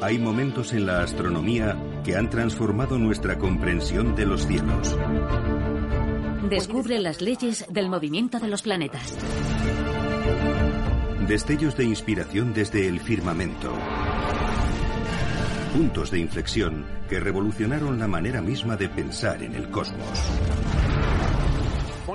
[0.00, 4.96] Hay momentos en la astronomía que han transformado nuestra comprensión de los cielos.
[6.48, 9.16] Descubre las leyes del movimiento de los planetas.
[11.26, 13.72] Destellos de inspiración desde el firmamento.
[15.74, 20.22] Puntos de inflexión que revolucionaron la manera misma de pensar en el cosmos.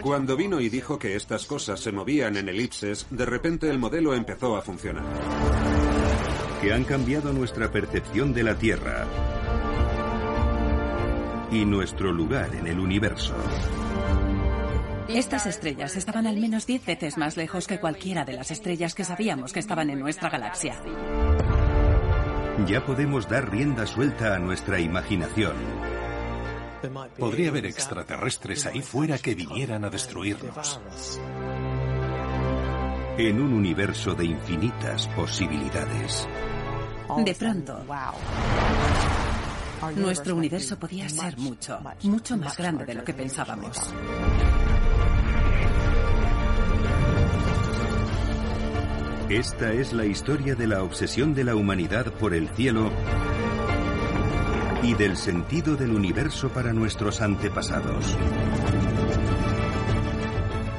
[0.02, 4.14] Cuando vino y dijo que estas cosas se movían en elipses, de repente el modelo
[4.14, 5.04] empezó a funcionar.
[6.64, 9.06] Que han cambiado nuestra percepción de la Tierra
[11.52, 13.36] y nuestro lugar en el universo.
[15.10, 19.04] Estas estrellas estaban al menos 10 veces más lejos que cualquiera de las estrellas que
[19.04, 20.78] sabíamos que estaban en nuestra galaxia.
[22.66, 25.58] Ya podemos dar rienda suelta a nuestra imaginación.
[27.20, 30.80] Podría haber extraterrestres ahí fuera que vinieran a destruirnos.
[33.18, 36.28] En un universo de infinitas posibilidades.
[37.24, 37.86] De pronto,
[39.96, 43.78] nuestro universo podía ser mucho, mucho más grande de lo que pensábamos.
[49.30, 52.92] Esta es la historia de la obsesión de la humanidad por el cielo
[54.82, 58.18] y del sentido del universo para nuestros antepasados.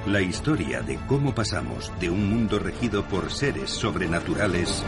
[0.07, 4.85] La historia de cómo pasamos de un mundo regido por seres sobrenaturales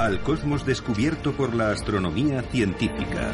[0.00, 3.32] al cosmos descubierto por la astronomía científica.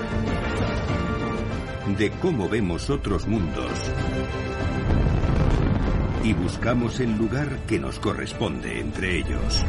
[1.97, 3.71] De cómo vemos otros mundos
[6.25, 9.65] y buscamos el lugar que nos corresponde entre ellos.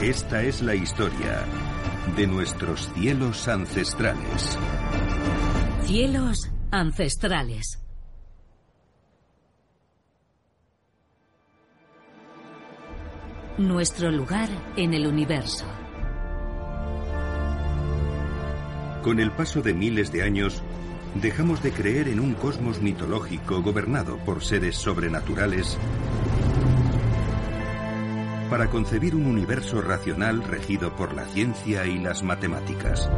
[0.00, 1.44] Esta es la historia
[2.16, 4.58] de nuestros cielos ancestrales.
[5.84, 7.85] Cielos ancestrales.
[13.58, 15.64] Nuestro lugar en el universo.
[19.02, 20.62] Con el paso de miles de años,
[21.14, 25.78] dejamos de creer en un cosmos mitológico gobernado por seres sobrenaturales
[28.50, 33.08] para concebir un universo racional regido por la ciencia y las matemáticas.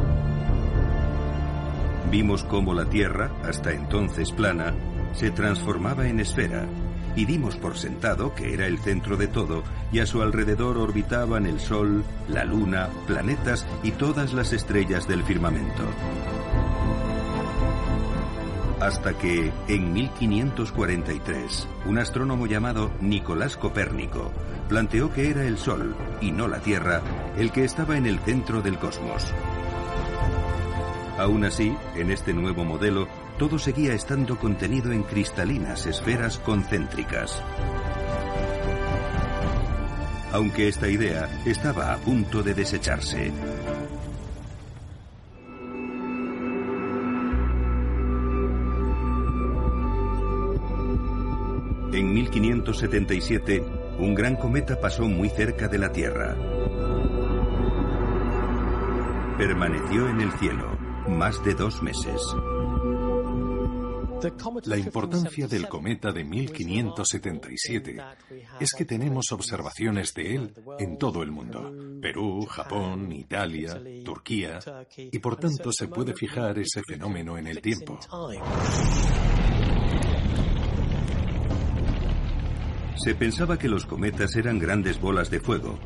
[2.09, 4.73] Vimos cómo la Tierra, hasta entonces plana,
[5.11, 6.65] se transformaba en esfera
[7.15, 11.45] y dimos por sentado que era el centro de todo y a su alrededor orbitaban
[11.45, 15.83] el Sol, la Luna, planetas y todas las estrellas del firmamento.
[18.79, 24.31] Hasta que, en 1543, un astrónomo llamado Nicolás Copérnico
[24.69, 27.01] planteó que era el Sol, y no la Tierra,
[27.37, 29.33] el que estaba en el centro del cosmos.
[31.17, 33.09] Aún así, en este nuevo modelo,
[33.39, 37.41] todo seguía estando contenido en cristalinas esferas concéntricas.
[40.33, 43.31] Aunque esta idea estaba a punto de desecharse.
[51.93, 53.63] En 1577,
[53.99, 56.35] un gran cometa pasó muy cerca de la Tierra.
[59.37, 60.77] Permaneció en el cielo
[61.07, 62.21] más de dos meses.
[64.65, 67.97] La importancia del cometa de 1577
[68.59, 71.71] es que tenemos observaciones de él en todo el mundo.
[72.01, 74.59] Perú, Japón, Italia, Turquía,
[74.97, 77.97] y por tanto se puede fijar ese fenómeno en el tiempo.
[82.95, 85.79] Se pensaba que los cometas eran grandes bolas de fuego,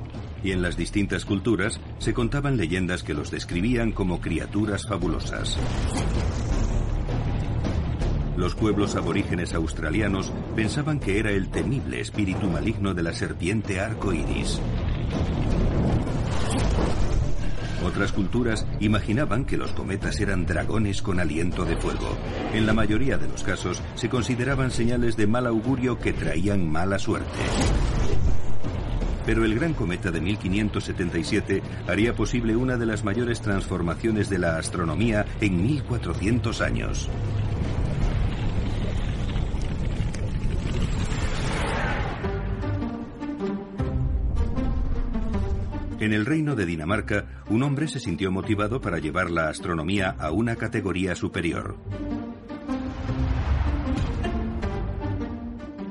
[0.43, 5.59] y en las distintas culturas se contaban leyendas que los describían como criaturas fabulosas.
[8.43, 14.11] Los pueblos aborígenes australianos pensaban que era el temible espíritu maligno de la serpiente arco
[14.11, 14.59] iris.
[17.85, 22.17] Otras culturas imaginaban que los cometas eran dragones con aliento de fuego.
[22.53, 26.99] En la mayoría de los casos se consideraban señales de mal augurio que traían mala
[26.99, 27.39] suerte.
[29.25, 34.57] Pero el gran cometa de 1577 haría posible una de las mayores transformaciones de la
[34.57, 37.09] astronomía en 1400 años.
[46.03, 50.32] En el reino de Dinamarca, un hombre se sintió motivado para llevar la astronomía a
[50.32, 51.78] una categoría superior.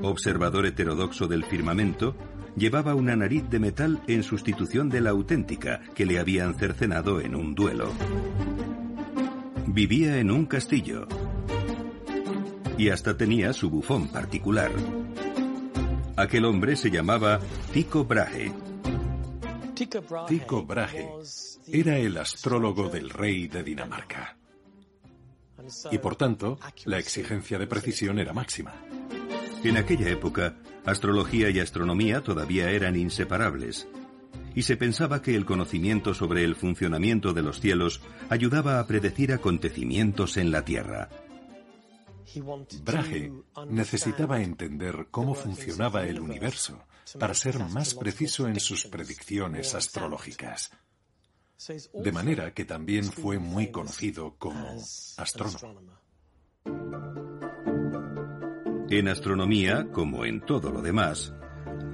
[0.03, 2.15] Observador heterodoxo del firmamento,
[2.55, 7.35] llevaba una nariz de metal en sustitución de la auténtica que le habían cercenado en
[7.35, 7.91] un duelo.
[9.67, 11.09] Vivía en un castillo
[12.77, 14.73] y hasta tenía su bufón particular.
[16.19, 17.41] Aquel hombre se llamaba
[17.73, 18.72] Tycho Brahe
[19.75, 21.09] Tycho Brahe
[21.69, 24.37] era el astrólogo del rey de Dinamarca.
[25.91, 28.75] Y por tanto, la exigencia de precisión era máxima.
[29.63, 33.89] En aquella época, astrología y astronomía todavía eran inseparables,
[34.55, 39.33] y se pensaba que el conocimiento sobre el funcionamiento de los cielos ayudaba a predecir
[39.33, 41.09] acontecimientos en la Tierra.
[42.83, 43.33] Brahe
[43.69, 46.83] necesitaba entender cómo funcionaba el universo
[47.19, 50.71] para ser más preciso en sus predicciones astrológicas.
[51.95, 54.83] De manera que también fue muy conocido como
[55.17, 56.01] astrónomo.
[58.91, 61.33] En astronomía, como en todo lo demás,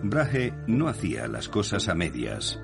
[0.03, 2.59] Brahe no hacía las cosas a medias.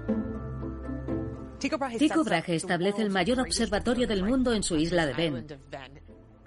[1.98, 5.46] Tycho Brahe establece el mayor observatorio del mundo en su isla de Ben.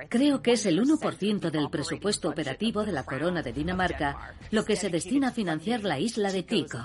[0.09, 4.75] Creo que es el 1% del presupuesto operativo de la corona de Dinamarca lo que
[4.75, 6.79] se destina a financiar la isla de Tycho.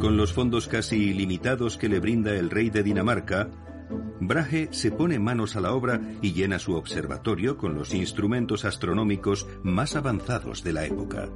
[0.00, 3.50] Con los fondos casi ilimitados que le brinda el rey de Dinamarca,
[4.20, 9.46] Brahe se pone manos a la obra y llena su observatorio con los instrumentos astronómicos
[9.62, 11.28] más avanzados de la época.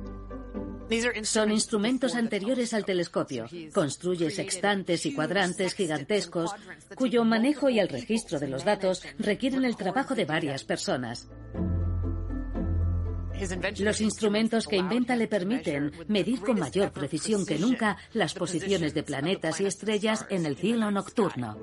[1.23, 3.47] Son instrumentos anteriores al telescopio.
[3.73, 6.53] Construye sextantes y cuadrantes gigantescos
[6.95, 11.29] cuyo manejo y el registro de los datos requieren el trabajo de varias personas.
[13.79, 19.03] Los instrumentos que inventa le permiten medir con mayor precisión que nunca las posiciones de
[19.03, 21.57] planetas y estrellas en el cielo nocturno.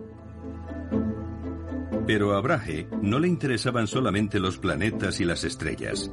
[2.08, 6.10] Pero a Brahe no le interesaban solamente los planetas y las estrellas.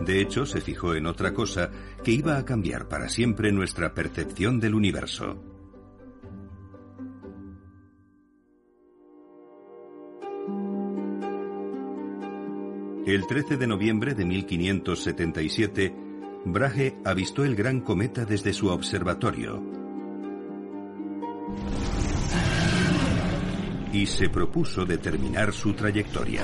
[0.00, 1.70] De hecho, se fijó en otra cosa
[2.02, 5.42] que iba a cambiar para siempre nuestra percepción del universo.
[13.08, 15.94] El 13 de noviembre de 1577,
[16.44, 19.64] Brahe avistó el gran cometa desde su observatorio.
[23.94, 26.42] Y se propuso determinar su trayectoria.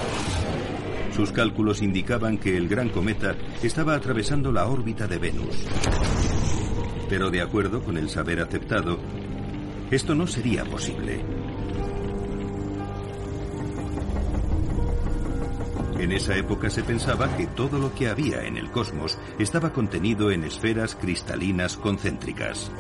[1.14, 5.64] Sus cálculos indicaban que el gran cometa estaba atravesando la órbita de Venus.
[7.08, 8.98] Pero de acuerdo con el saber aceptado,
[9.92, 11.24] esto no sería posible.
[16.00, 20.32] En esa época se pensaba que todo lo que había en el cosmos estaba contenido
[20.32, 22.72] en esferas cristalinas concéntricas.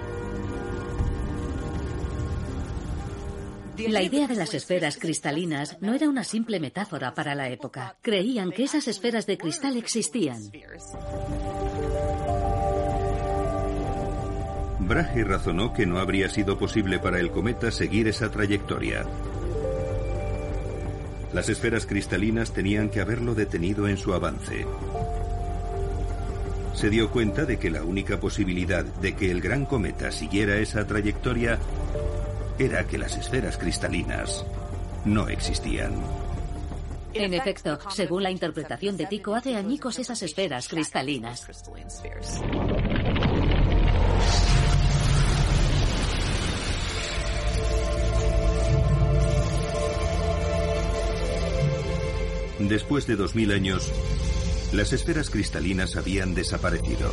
[3.78, 7.96] La idea de las esferas cristalinas no era una simple metáfora para la época.
[8.02, 10.40] Creían que esas esferas de cristal existían.
[14.78, 19.04] Brahe razonó que no habría sido posible para el cometa seguir esa trayectoria.
[21.32, 24.66] Las esferas cristalinas tenían que haberlo detenido en su avance.
[26.74, 30.86] Se dio cuenta de que la única posibilidad de que el gran cometa siguiera esa
[30.86, 31.58] trayectoria
[32.58, 34.44] era que las esferas cristalinas
[35.04, 35.94] no existían.
[37.12, 41.46] En efecto, según la interpretación de Tico, hace añicos esas esferas cristalinas.
[52.58, 53.92] Después de dos mil años,
[54.72, 57.12] las esferas cristalinas habían desaparecido.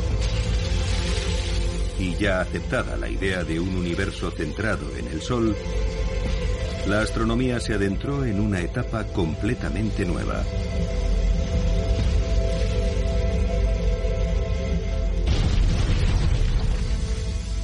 [1.98, 5.54] Y ya aceptada la idea de un universo centrado en el Sol,
[6.86, 10.42] la astronomía se adentró en una etapa completamente nueva.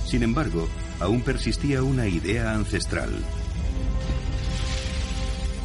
[0.06, 0.68] Sin embargo,
[1.00, 3.10] aún persistía una idea ancestral.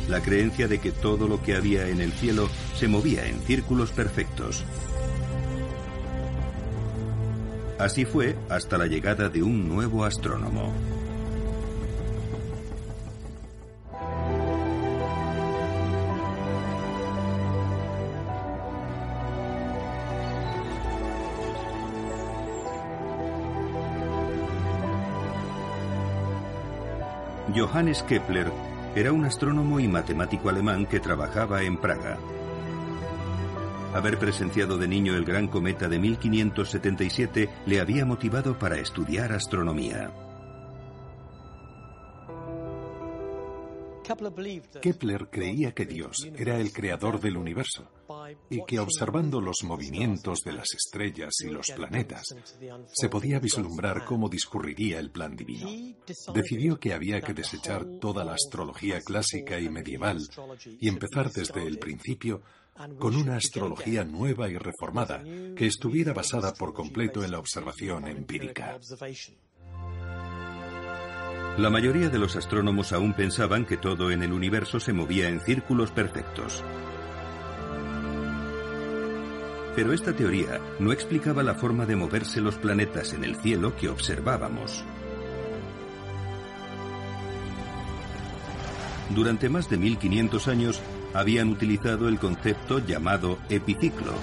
[0.09, 3.91] La creencia de que todo lo que había en el cielo se movía en círculos
[3.91, 4.65] perfectos.
[7.83, 10.71] Así fue hasta la llegada de un nuevo astrónomo.
[27.53, 28.49] Johannes Kepler
[28.95, 32.17] era un astrónomo y matemático alemán que trabajaba en Praga.
[33.93, 40.11] Haber presenciado de niño el gran cometa de 1577 le había motivado para estudiar astronomía.
[44.81, 47.89] Kepler creía que Dios era el creador del universo
[48.49, 52.35] y que observando los movimientos de las estrellas y los planetas
[52.91, 55.69] se podía vislumbrar cómo discurriría el plan divino.
[56.33, 60.19] Decidió que había que desechar toda la astrología clásica y medieval
[60.79, 62.41] y empezar desde el principio
[62.99, 65.23] con una astrología nueva y reformada
[65.55, 68.79] que estuviera basada por completo en la observación empírica.
[71.57, 75.39] La mayoría de los astrónomos aún pensaban que todo en el universo se movía en
[75.39, 76.63] círculos perfectos.
[79.75, 83.89] Pero esta teoría no explicaba la forma de moverse los planetas en el cielo que
[83.89, 84.83] observábamos.
[89.09, 90.81] Durante más de 1500 años
[91.13, 94.13] habían utilizado el concepto llamado epiciclo,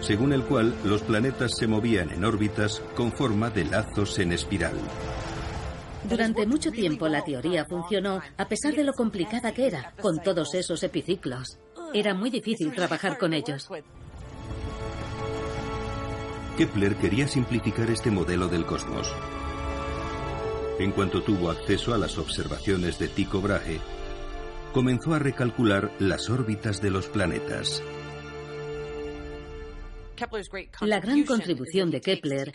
[0.00, 4.76] según el cual los planetas se movían en órbitas con forma de lazos en espiral.
[6.08, 10.54] Durante mucho tiempo la teoría funcionó a pesar de lo complicada que era, con todos
[10.54, 11.58] esos epiciclos.
[11.92, 13.68] Era muy difícil trabajar con ellos.
[16.56, 19.12] Kepler quería simplificar este modelo del cosmos.
[20.78, 23.80] En cuanto tuvo acceso a las observaciones de Tycho Brahe,
[24.76, 27.82] comenzó a recalcular las órbitas de los planetas.
[30.82, 32.52] La gran contribución de Kepler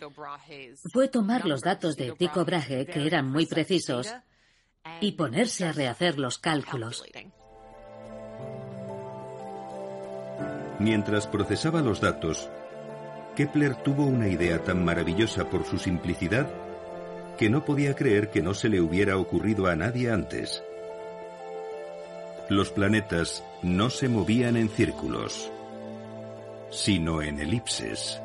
[0.93, 4.13] fue tomar los datos de Tycho Brahe, que eran muy precisos,
[4.99, 7.03] y ponerse a rehacer los cálculos.
[10.77, 12.51] Mientras procesaba los datos,
[13.35, 16.47] Kepler tuvo una idea tan maravillosa por su simplicidad
[17.39, 20.63] que no podía creer que no se le hubiera ocurrido a nadie antes.
[22.51, 25.49] Los planetas no se movían en círculos,
[26.69, 28.21] sino en elipses.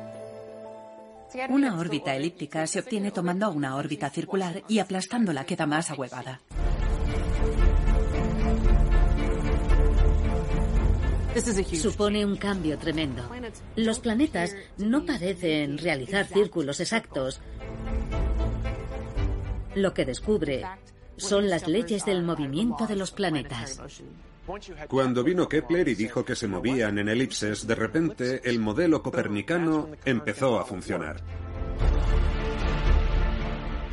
[1.47, 6.41] Una órbita elíptica se obtiene tomando una órbita circular y aplastándola queda más ahuevada.
[11.81, 13.23] Supone un cambio tremendo.
[13.77, 17.39] Los planetas no parecen realizar círculos exactos.
[19.73, 20.65] Lo que descubre
[21.17, 23.81] son las leyes del movimiento de los planetas.
[24.87, 29.89] Cuando vino Kepler y dijo que se movían en elipses, de repente el modelo copernicano
[30.05, 31.21] empezó a funcionar.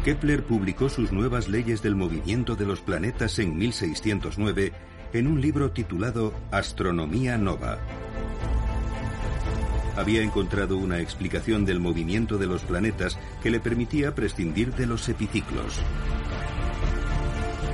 [0.04, 4.72] Kepler publicó sus nuevas leyes del movimiento de los planetas en 1609
[5.14, 7.78] en un libro titulado Astronomía Nova.
[9.96, 15.08] Había encontrado una explicación del movimiento de los planetas que le permitía prescindir de los
[15.08, 15.80] epiciclos.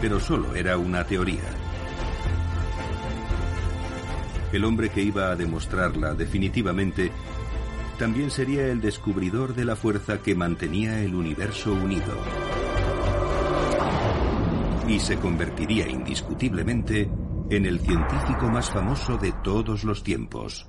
[0.00, 1.42] Pero solo era una teoría.
[4.52, 7.12] El hombre que iba a demostrarla definitivamente
[7.99, 12.16] también sería el descubridor de la fuerza que mantenía el universo unido.
[14.88, 17.11] Y se convertiría indiscutiblemente
[17.50, 20.66] en el científico más famoso de todos los tiempos.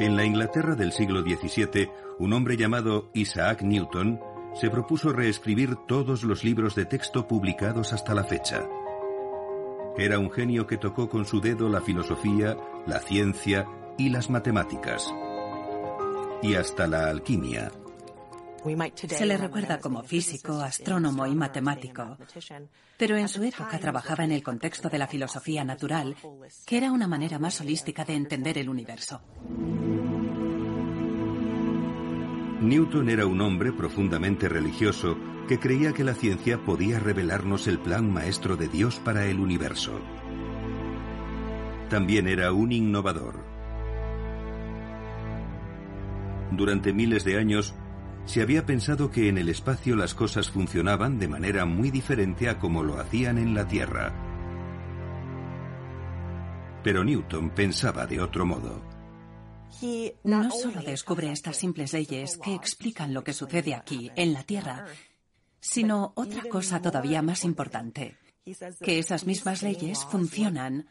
[0.00, 4.18] En la Inglaterra del siglo XVII, un hombre llamado Isaac Newton
[4.54, 8.68] se propuso reescribir todos los libros de texto publicados hasta la fecha.
[9.96, 12.56] Era un genio que tocó con su dedo la filosofía,
[12.86, 13.66] la ciencia
[13.98, 15.12] y las matemáticas.
[16.42, 17.70] Y hasta la alquimia.
[19.08, 22.16] Se le recuerda como físico, astrónomo y matemático,
[22.96, 26.16] pero en su época trabajaba en el contexto de la filosofía natural,
[26.64, 29.20] que era una manera más holística de entender el universo.
[32.62, 38.12] Newton era un hombre profundamente religioso que creía que la ciencia podía revelarnos el plan
[38.12, 40.00] maestro de Dios para el universo.
[41.90, 43.44] También era un innovador.
[46.52, 47.74] Durante miles de años,
[48.26, 52.60] se había pensado que en el espacio las cosas funcionaban de manera muy diferente a
[52.60, 54.12] como lo hacían en la Tierra.
[56.84, 58.91] Pero Newton pensaba de otro modo.
[60.24, 64.86] No solo descubre estas simples leyes que explican lo que sucede aquí, en la Tierra,
[65.60, 68.16] sino otra cosa todavía más importante,
[68.80, 70.88] que esas mismas leyes funcionan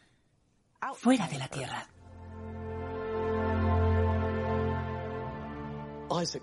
[0.96, 1.88] fuera de la Tierra.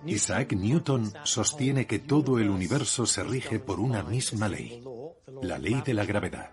[0.07, 4.83] Isaac Newton sostiene que todo el universo se rige por una misma ley,
[5.43, 6.51] la ley de la gravedad.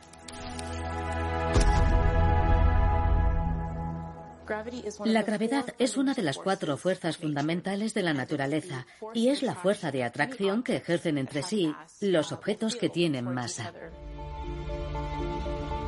[5.05, 9.55] La gravedad es una de las cuatro fuerzas fundamentales de la naturaleza y es la
[9.55, 13.73] fuerza de atracción que ejercen entre sí los objetos que tienen masa.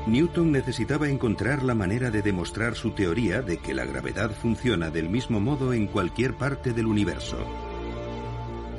[0.07, 5.09] Newton necesitaba encontrar la manera de demostrar su teoría de que la gravedad funciona del
[5.09, 7.37] mismo modo en cualquier parte del universo.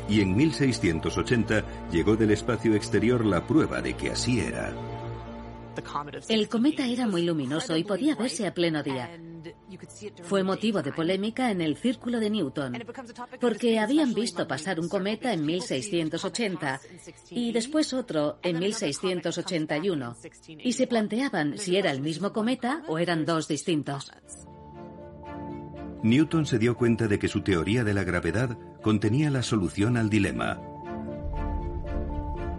[0.09, 4.73] Y en 1680 llegó del espacio exterior la prueba de que así era.
[6.29, 9.11] El cometa era muy luminoso y podía verse a pleno día.
[10.23, 12.85] Fue motivo de polémica en el círculo de Newton,
[13.41, 16.81] porque habían visto pasar un cometa en 1680
[17.31, 20.17] y después otro en 1681,
[20.59, 24.11] y se planteaban si era el mismo cometa o eran dos distintos.
[26.03, 30.11] Newton se dio cuenta de que su teoría de la gravedad contenía la solución al
[30.11, 30.61] dilema.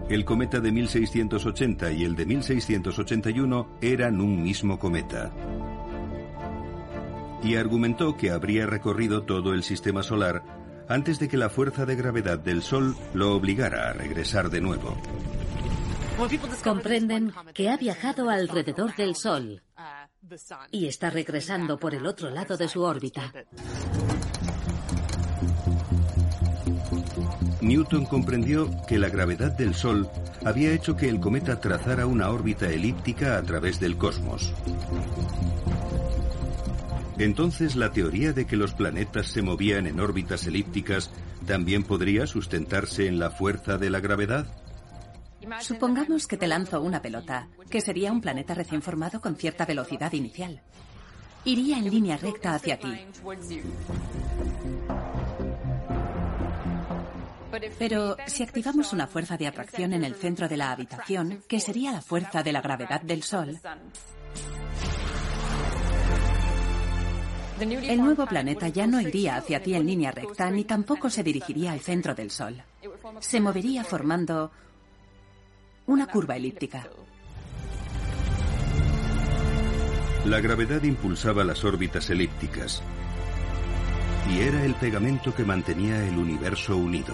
[0.10, 5.32] El cometa de 1680 y el de 1681 eran un mismo cometa.
[7.44, 10.44] Y argumentó que habría recorrido todo el sistema solar
[10.90, 14.98] antes de que la fuerza de gravedad del Sol lo obligara a regresar de nuevo.
[16.64, 19.62] Comprenden que ha viajado alrededor del Sol
[20.72, 23.32] y está regresando por el otro lado de su órbita.
[27.62, 30.10] Newton comprendió que la gravedad del Sol
[30.46, 34.54] había hecho que el cometa trazara una órbita elíptica a través del cosmos.
[37.18, 41.12] Entonces la teoría de que los planetas se movían en órbitas elípticas
[41.46, 44.48] también podría sustentarse en la fuerza de la gravedad.
[45.62, 50.14] Supongamos que te lanzo una pelota, que sería un planeta recién formado con cierta velocidad
[50.14, 50.62] inicial.
[51.44, 52.94] Iría en línea recta hacia ti.
[57.78, 61.92] Pero si activamos una fuerza de atracción en el centro de la habitación, que sería
[61.92, 63.60] la fuerza de la gravedad del Sol,
[67.60, 71.74] el nuevo planeta ya no iría hacia ti en línea recta ni tampoco se dirigiría
[71.74, 72.62] al centro del Sol.
[73.20, 74.52] Se movería formando
[75.88, 76.88] una curva elíptica.
[80.26, 82.84] La gravedad impulsaba las órbitas elípticas
[84.28, 87.14] y era el pegamento que mantenía el universo unido.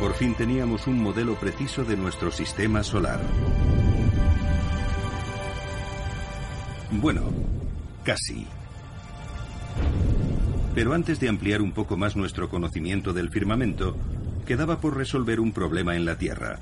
[0.00, 3.20] Por fin teníamos un modelo preciso de nuestro sistema solar.
[6.90, 7.22] Bueno,
[8.04, 8.46] casi.
[10.74, 13.96] Pero antes de ampliar un poco más nuestro conocimiento del firmamento,
[14.46, 16.58] quedaba por resolver un problema en la Tierra.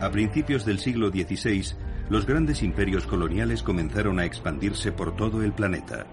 [0.00, 1.74] A principios del siglo XVI,
[2.08, 6.06] los grandes imperios coloniales comenzaron a expandirse por todo el planeta.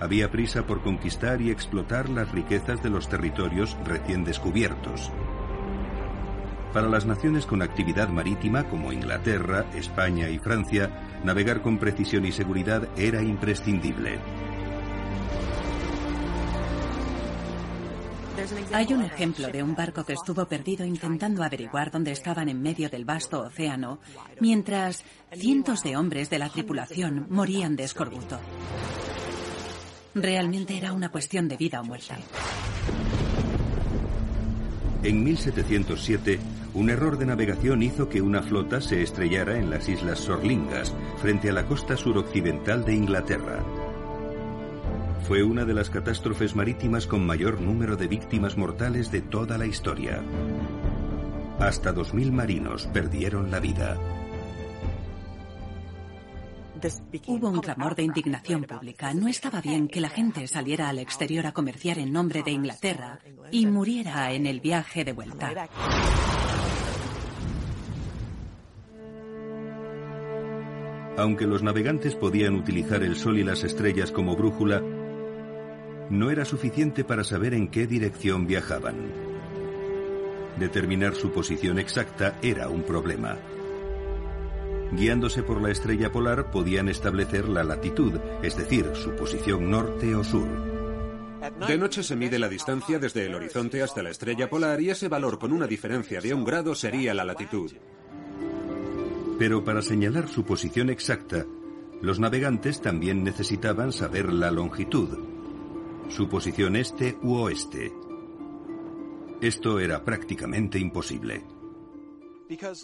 [0.00, 5.10] Había prisa por conquistar y explotar las riquezas de los territorios recién descubiertos.
[6.72, 10.90] Para las naciones con actividad marítima como Inglaterra, España y Francia,
[11.22, 14.18] navegar con precisión y seguridad era imprescindible.
[18.72, 22.88] Hay un ejemplo de un barco que estuvo perdido intentando averiguar dónde estaban en medio
[22.88, 24.00] del vasto océano,
[24.40, 28.38] mientras cientos de hombres de la tripulación morían de escorbuto.
[30.14, 32.14] Realmente era una cuestión de vida o muerte.
[35.02, 36.40] En 1707,
[36.74, 41.50] un error de navegación hizo que una flota se estrellara en las islas Sorlingas, frente
[41.50, 43.83] a la costa suroccidental de Inglaterra.
[45.26, 49.64] Fue una de las catástrofes marítimas con mayor número de víctimas mortales de toda la
[49.64, 50.22] historia.
[51.58, 53.98] Hasta 2.000 marinos perdieron la vida.
[57.26, 59.14] Hubo un clamor de indignación pública.
[59.14, 63.18] No estaba bien que la gente saliera al exterior a comerciar en nombre de Inglaterra
[63.50, 65.68] y muriera en el viaje de vuelta.
[71.16, 74.82] Aunque los navegantes podían utilizar el sol y las estrellas como brújula,
[76.18, 78.94] no era suficiente para saber en qué dirección viajaban.
[80.58, 83.36] Determinar su posición exacta era un problema.
[84.92, 90.22] Guiándose por la estrella polar podían establecer la latitud, es decir, su posición norte o
[90.22, 90.46] sur.
[91.66, 95.08] De noche se mide la distancia desde el horizonte hasta la estrella polar y ese
[95.08, 97.72] valor con una diferencia de un grado sería la latitud.
[99.38, 101.44] Pero para señalar su posición exacta,
[102.00, 105.33] los navegantes también necesitaban saber la longitud,
[106.08, 107.92] su posición este u oeste.
[109.40, 111.44] Esto era prácticamente imposible.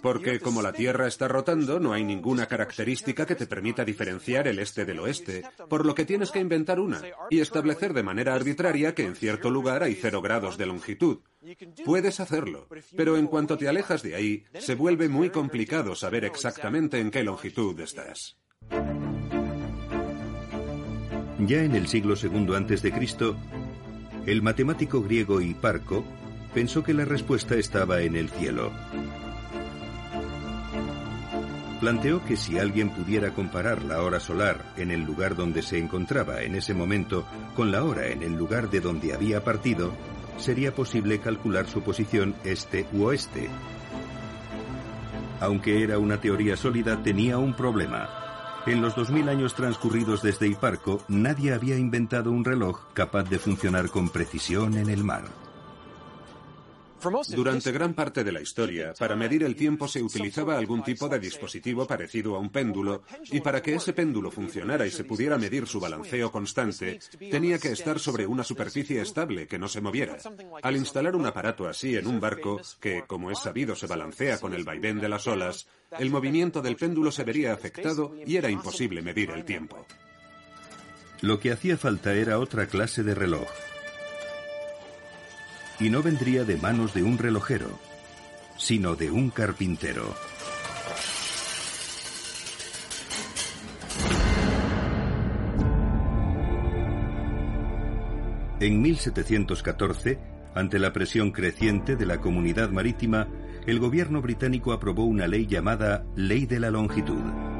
[0.03, 4.59] Porque como la Tierra está rotando, no hay ninguna característica que te permita diferenciar el
[4.59, 8.95] este del oeste, por lo que tienes que inventar una y establecer de manera arbitraria
[8.95, 11.19] que en cierto lugar hay cero grados de longitud.
[11.85, 16.99] Puedes hacerlo, pero en cuanto te alejas de ahí, se vuelve muy complicado saber exactamente
[16.99, 18.39] en qué longitud estás.
[21.47, 22.93] Ya en el siglo II a.C.,
[24.27, 26.05] el matemático griego Hiparco
[26.53, 28.71] pensó que la respuesta estaba en el cielo.
[31.81, 36.43] Planteó que si alguien pudiera comparar la hora solar en el lugar donde se encontraba
[36.43, 37.25] en ese momento
[37.57, 39.95] con la hora en el lugar de donde había partido,
[40.37, 43.49] sería posible calcular su posición este u oeste.
[45.41, 48.30] Aunque era una teoría sólida, tenía un problema.
[48.67, 53.89] En los 2000 años transcurridos desde Hiparco, nadie había inventado un reloj capaz de funcionar
[53.89, 55.25] con precisión en el mar.
[57.29, 61.19] Durante gran parte de la historia, para medir el tiempo se utilizaba algún tipo de
[61.19, 65.67] dispositivo parecido a un péndulo, y para que ese péndulo funcionara y se pudiera medir
[65.67, 70.19] su balanceo constante, tenía que estar sobre una superficie estable que no se moviera.
[70.63, 74.55] Al instalar un aparato así en un barco, que, como es sabido, se balancea con
[74.55, 75.67] el vaivén de las olas,
[75.99, 79.87] el movimiento del péndulo se vería afectado y era imposible medir el tiempo.
[81.23, 83.49] Lo que hacía falta era otra clase de reloj,
[85.81, 87.79] y no vendría de manos de un relojero,
[88.57, 90.15] sino de un carpintero.
[98.61, 100.19] En 1714,
[100.55, 103.27] ante la presión creciente de la comunidad marítima,
[103.67, 107.60] el gobierno británico aprobó una ley llamada Ley de la Longitud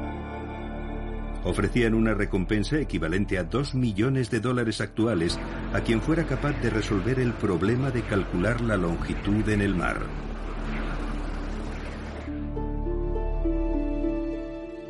[1.43, 5.39] ofrecían una recompensa equivalente a 2 millones de dólares actuales
[5.73, 9.99] a quien fuera capaz de resolver el problema de calcular la longitud en el mar.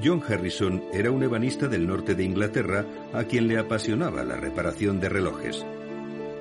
[0.04, 5.00] John Harrison era un ebanista del norte de Inglaterra a quien le apasionaba la reparación
[5.00, 5.64] de relojes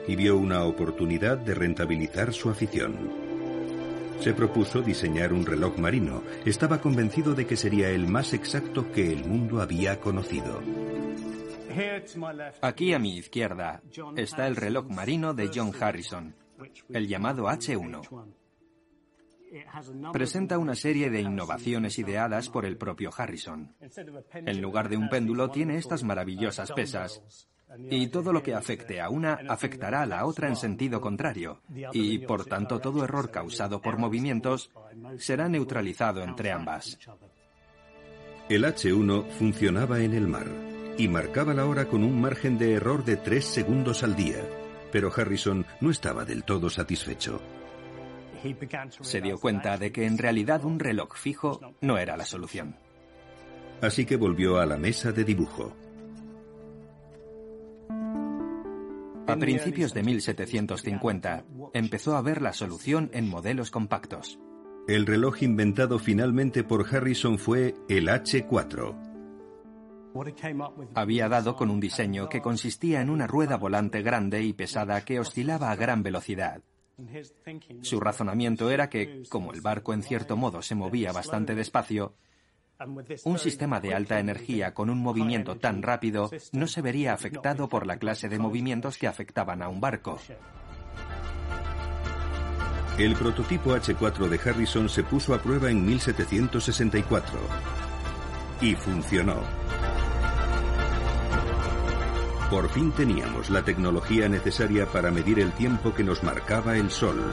[0.08, 3.19] y vio una oportunidad de rentabilizar su afición.
[4.20, 6.22] Se propuso diseñar un reloj marino.
[6.44, 10.60] Estaba convencido de que sería el más exacto que el mundo había conocido.
[12.60, 13.82] Aquí a mi izquierda
[14.16, 16.34] está el reloj marino de John Harrison,
[16.90, 18.26] el llamado H1.
[20.12, 23.74] Presenta una serie de innovaciones ideadas por el propio Harrison.
[24.34, 27.48] En lugar de un péndulo tiene estas maravillosas pesas
[27.90, 31.60] y todo lo que afecte a una afectará a la otra en sentido contrario,
[31.92, 34.70] y por tanto todo error causado por movimientos
[35.18, 36.98] será neutralizado entre ambas.
[38.48, 40.48] El H1 funcionaba en el mar
[40.98, 44.44] y marcaba la hora con un margen de error de tres segundos al día,
[44.90, 47.40] pero Harrison no estaba del todo satisfecho.
[49.00, 52.74] Se dio cuenta de que en realidad un reloj fijo no era la solución.
[53.80, 55.74] Así que volvió a la mesa de dibujo.
[59.30, 64.38] A principios de 1750 empezó a ver la solución en modelos compactos.
[64.88, 69.10] El reloj inventado finalmente por Harrison fue el H4.
[70.94, 75.20] Había dado con un diseño que consistía en una rueda volante grande y pesada que
[75.20, 76.62] oscilaba a gran velocidad.
[77.82, 82.14] Su razonamiento era que, como el barco en cierto modo se movía bastante despacio,
[83.24, 87.86] un sistema de alta energía con un movimiento tan rápido no se vería afectado por
[87.86, 90.18] la clase de movimientos que afectaban a un barco.
[92.98, 97.38] El prototipo H4 de Harrison se puso a prueba en 1764
[98.60, 99.36] y funcionó.
[102.50, 107.32] Por fin teníamos la tecnología necesaria para medir el tiempo que nos marcaba el Sol.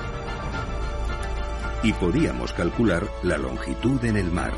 [1.83, 4.53] Y podíamos calcular la longitud en el mar.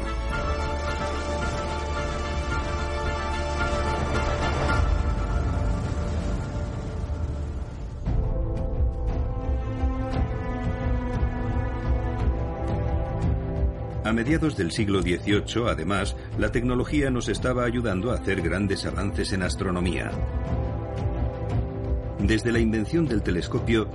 [14.10, 19.34] A mediados del siglo XVIII, además, la tecnología nos estaba ayudando a hacer grandes avances
[19.34, 20.10] en astronomía.
[22.18, 23.88] Desde la invención del telescopio,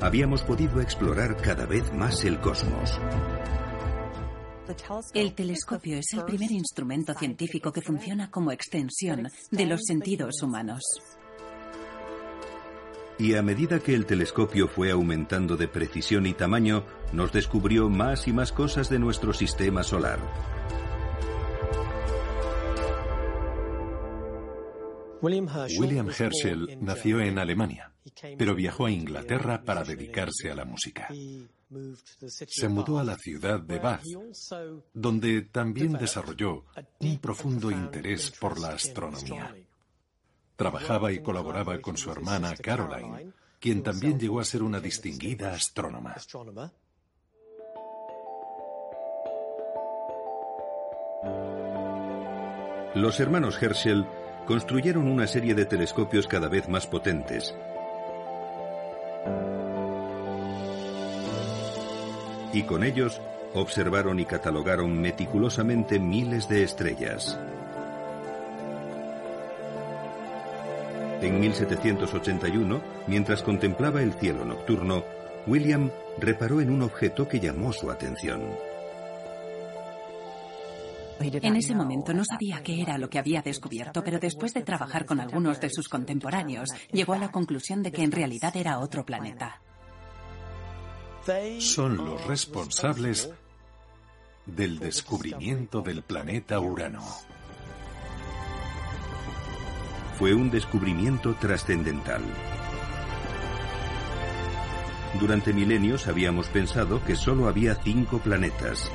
[0.00, 3.00] habíamos podido explorar cada vez más el cosmos.
[5.14, 10.84] El telescopio es el primer instrumento científico que funciona como extensión de los sentidos humanos
[13.20, 18.26] y a medida que el telescopio fue aumentando de precisión y tamaño, nos descubrió más
[18.26, 20.18] y más cosas de nuestro sistema solar.
[25.20, 27.92] William Herschel nació en Alemania,
[28.38, 31.08] pero viajó a Inglaterra para dedicarse a la música.
[32.24, 34.04] Se mudó a la ciudad de Bath,
[34.94, 36.64] donde también desarrolló
[37.00, 39.54] un profundo interés por la astronomía.
[40.60, 46.14] Trabajaba y colaboraba con su hermana Caroline, quien también llegó a ser una distinguida astrónoma.
[52.94, 54.04] Los hermanos Herschel
[54.46, 57.54] construyeron una serie de telescopios cada vez más potentes.
[62.52, 63.18] Y con ellos
[63.54, 67.38] observaron y catalogaron meticulosamente miles de estrellas.
[71.20, 75.04] En 1781, mientras contemplaba el cielo nocturno,
[75.46, 78.40] William reparó en un objeto que llamó su atención.
[81.20, 85.04] En ese momento no sabía qué era lo que había descubierto, pero después de trabajar
[85.04, 89.04] con algunos de sus contemporáneos, llegó a la conclusión de que en realidad era otro
[89.04, 89.60] planeta.
[91.58, 93.30] son los responsables
[94.46, 97.04] del descubrimiento del planeta Urano.
[100.20, 102.20] Fue un descubrimiento trascendental.
[105.18, 108.92] Durante milenios habíamos pensado que solo había cinco planetas.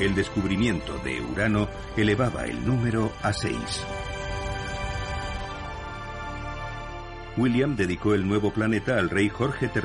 [0.00, 3.84] El descubrimiento de Urano elevaba el número a seis.
[7.36, 9.82] William dedicó el nuevo planeta al rey Jorge III.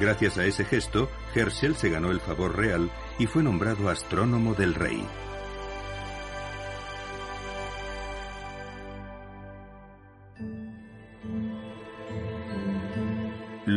[0.00, 4.74] Gracias a ese gesto, Herschel se ganó el favor real y fue nombrado astrónomo del
[4.74, 5.06] rey.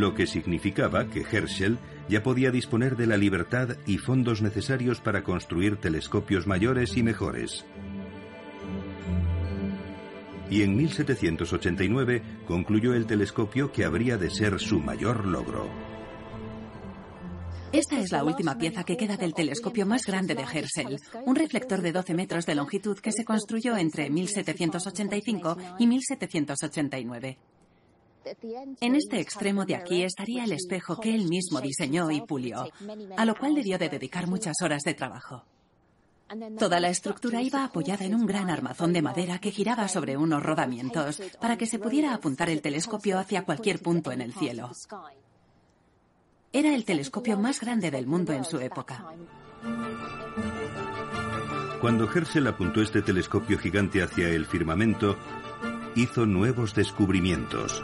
[0.04, 1.78] Lo que significaba que Herschel
[2.10, 7.64] ya podía disponer de la libertad y fondos necesarios para construir telescopios mayores y mejores
[10.50, 15.70] y en 1789 concluyó el telescopio que habría de ser su mayor logro.
[17.72, 21.82] Esta es la última pieza que queda del telescopio más grande de Herschel, un reflector
[21.82, 27.38] de 12 metros de longitud que se construyó entre 1785 y 1789.
[28.82, 32.68] En este extremo de aquí estaría el espejo que él mismo diseñó y pulió,
[33.18, 35.44] a lo cual debió de dedicar muchas horas de trabajo.
[36.58, 40.42] Toda la estructura iba apoyada en un gran armazón de madera que giraba sobre unos
[40.42, 44.72] rodamientos para que se pudiera apuntar el telescopio hacia cualquier punto en el cielo.
[46.52, 49.06] Era el telescopio más grande del mundo en su época.
[51.82, 55.18] Cuando Herschel apuntó este telescopio gigante hacia el firmamento,
[55.96, 57.84] hizo nuevos descubrimientos.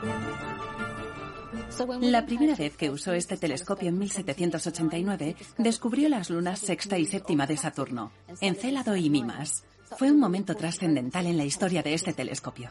[2.02, 7.48] La primera vez que usó este telescopio en 1789, descubrió las lunas sexta y séptima
[7.48, 9.64] de Saturno, Encélado y Mimas.
[9.98, 12.70] Fue un momento trascendental en la historia de este telescopio.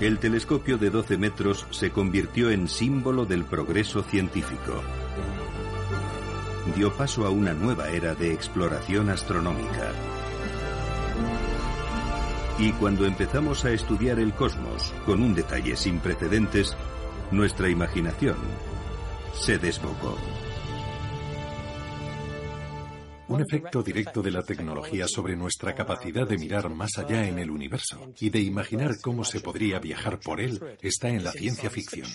[0.00, 4.82] El telescopio de 12 metros se convirtió en símbolo del progreso científico.
[6.74, 9.92] Dio paso a una nueva era de exploración astronómica.
[12.58, 16.76] Y cuando empezamos a estudiar el cosmos con un detalle sin precedentes,
[17.30, 18.36] nuestra imaginación
[19.34, 20.16] se desbocó.
[23.28, 27.50] Un efecto directo de la tecnología sobre nuestra capacidad de mirar más allá en el
[27.50, 32.08] universo y de imaginar cómo se podría viajar por él está en la ciencia ficción.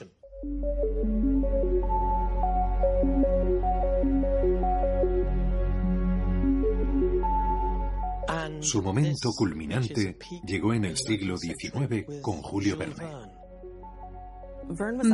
[8.60, 13.06] Su momento culminante llegó en el siglo XIX con Julio Verne.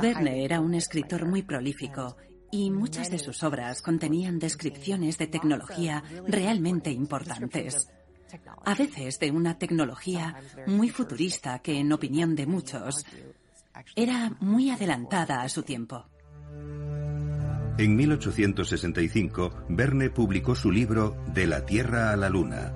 [0.01, 2.17] Verne era un escritor muy prolífico
[2.51, 7.87] y muchas de sus obras contenían descripciones de tecnología realmente importantes.
[8.65, 13.05] A veces de una tecnología muy futurista que, en opinión de muchos,
[13.95, 16.05] era muy adelantada a su tiempo.
[17.77, 22.73] En 1865, Verne publicó su libro De la Tierra a la Luna.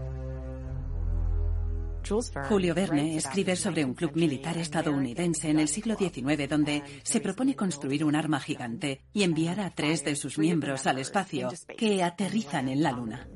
[2.47, 7.55] Julio Verne escribe sobre un club militar estadounidense en el siglo XIX donde se propone
[7.55, 12.69] construir un arma gigante y enviar a tres de sus miembros al espacio que aterrizan
[12.69, 13.27] en la Luna.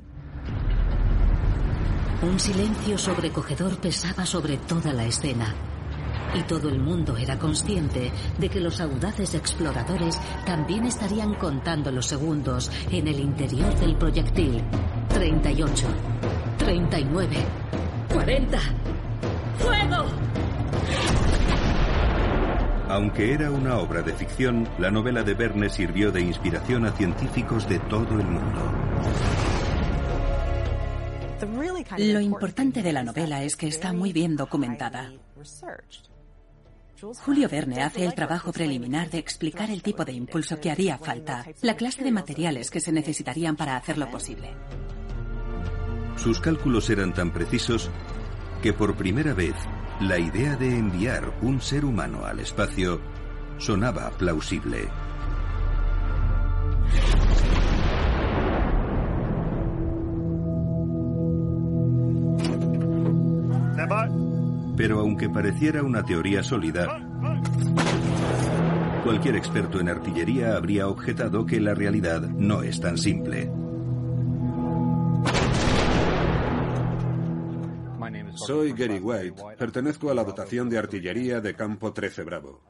[2.21, 5.55] Un silencio sobrecogedor pesaba sobre toda la escena.
[6.34, 12.05] Y todo el mundo era consciente de que los audaces exploradores también estarían contando los
[12.05, 14.63] segundos en el interior del proyectil.
[15.10, 15.88] 38,
[16.57, 17.38] 39,
[18.13, 18.60] 40.
[19.58, 20.06] ¡Fuego!
[22.89, 27.67] Aunque era una obra de ficción, la novela de Verne sirvió de inspiración a científicos
[27.69, 28.71] de todo el mundo.
[31.97, 35.12] Lo importante de la novela es que está muy bien documentada.
[37.26, 41.45] Julio Verne hace el trabajo preliminar de explicar el tipo de impulso que haría falta,
[41.62, 44.50] la clase de materiales que se necesitarían para hacerlo posible.
[46.21, 47.89] Sus cálculos eran tan precisos
[48.62, 49.55] que por primera vez
[49.99, 53.01] la idea de enviar un ser humano al espacio
[53.57, 54.88] sonaba plausible.
[64.77, 66.99] Pero aunque pareciera una teoría sólida,
[69.03, 73.49] cualquier experto en artillería habría objetado que la realidad no es tan simple.
[78.35, 82.61] Soy Gary White, pertenezco a la dotación de artillería de campo 13 Bravo.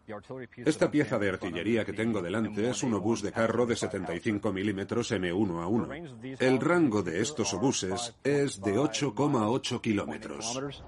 [0.57, 5.11] Esta pieza de artillería que tengo delante es un obús de carro de 75 milímetros
[5.11, 5.89] M1 a 1.
[6.39, 10.83] El rango de estos obuses es de 8,8 kilómetros.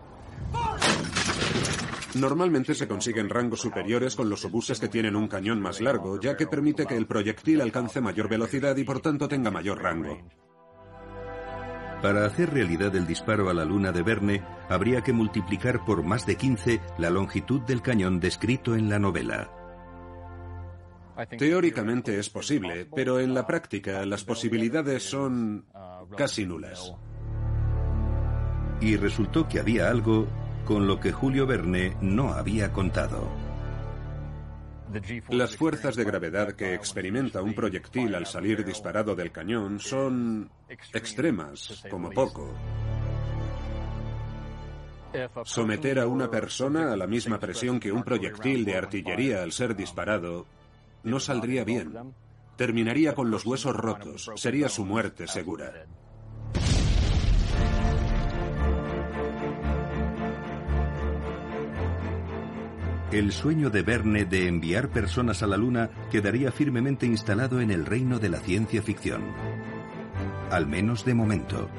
[2.15, 6.37] Normalmente se consiguen rangos superiores con los obuses que tienen un cañón más largo, ya
[6.37, 10.19] que permite que el proyectil alcance mayor velocidad y por tanto tenga mayor rango.
[12.03, 16.25] Para hacer realidad el disparo a la luna de Verne, habría que multiplicar por más
[16.25, 19.49] de 15 la longitud del cañón descrito en la novela.
[21.37, 25.65] Teóricamente es posible, pero en la práctica las posibilidades son
[26.17, 26.93] casi nulas.
[28.81, 30.27] Y resultó que había algo
[30.65, 33.42] con lo que Julio Verne no había contado.
[35.29, 40.49] Las fuerzas de gravedad que experimenta un proyectil al salir disparado del cañón son
[40.93, 42.53] extremas, como poco.
[45.43, 49.75] Someter a una persona a la misma presión que un proyectil de artillería al ser
[49.75, 50.47] disparado
[51.03, 52.13] no saldría bien.
[52.55, 54.31] Terminaría con los huesos rotos.
[54.35, 55.85] Sería su muerte segura.
[63.13, 67.85] El sueño de Verne de enviar personas a la Luna quedaría firmemente instalado en el
[67.85, 69.21] reino de la ciencia ficción.
[70.49, 71.69] Al menos de momento.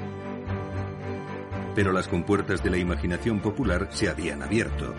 [1.75, 4.95] Pero las compuertas de la imaginación popular se habían abierto.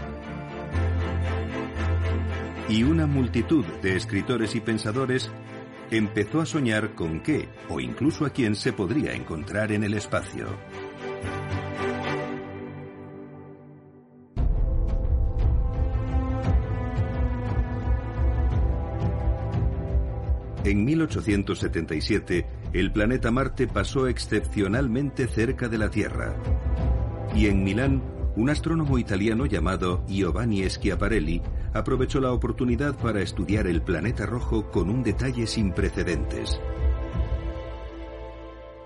[2.67, 5.31] Y una multitud de escritores y pensadores
[5.89, 10.47] empezó a soñar con qué o incluso a quién se podría encontrar en el espacio.
[20.65, 26.35] En 1877, el planeta Marte pasó excepcionalmente cerca de la Tierra.
[27.35, 28.01] Y en Milán,
[28.35, 31.43] un astrónomo italiano llamado Giovanni Schiaparelli
[31.75, 36.59] aprovechó la oportunidad para estudiar el planeta rojo con un detalle sin precedentes.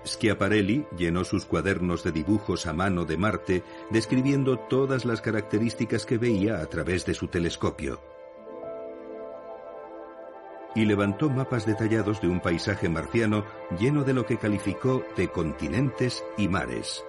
[0.04, 6.18] Schiaparelli llenó sus cuadernos de dibujos a mano de Marte, describiendo todas las características que
[6.18, 8.09] veía a través de su telescopio
[10.74, 13.44] y levantó mapas detallados de un paisaje marciano
[13.78, 17.04] lleno de lo que calificó de continentes y mares.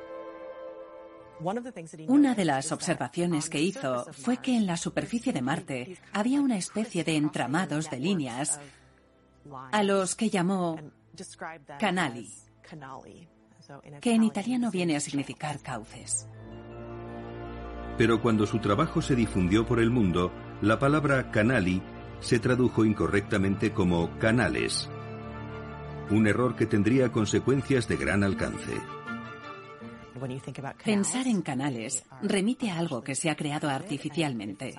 [2.07, 6.57] Una de las observaciones que hizo fue que en la superficie de Marte había una
[6.57, 8.59] especie de entramados de líneas
[9.71, 10.79] a los que llamó
[11.79, 12.29] canali,
[14.01, 16.27] que en italiano viene a significar cauces.
[17.97, 21.81] Pero cuando su trabajo se difundió por el mundo, la palabra canali
[22.21, 24.89] se tradujo incorrectamente como canales,
[26.09, 28.73] un error que tendría consecuencias de gran alcance.
[30.85, 34.75] Pensar en canales remite a algo que se ha creado artificialmente.